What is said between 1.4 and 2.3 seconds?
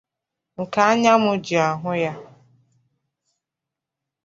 ji ahụ ya.